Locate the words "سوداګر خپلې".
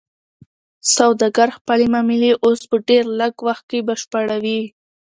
0.95-1.85